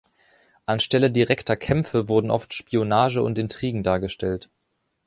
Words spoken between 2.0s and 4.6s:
wurden oft Spionage und Intrigen dargestellt.